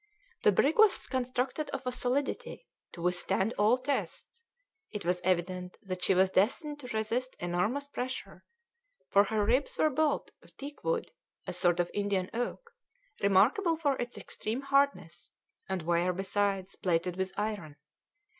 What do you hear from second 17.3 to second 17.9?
iron.